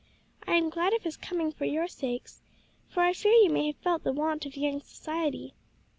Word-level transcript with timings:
I 0.47 0.55
am 0.55 0.71
glad 0.71 0.93
of 0.93 1.03
his 1.03 1.15
coming 1.15 1.51
for 1.51 1.65
your 1.65 1.87
sakes, 1.87 2.41
for 2.89 3.01
I 3.03 3.13
fear 3.13 3.33
you 3.33 3.51
may 3.51 3.67
have 3.67 3.75
felt 3.75 4.03
the 4.03 4.11
want 4.11 4.47
of 4.47 4.57
young 4.57 4.81
society." 4.81 5.53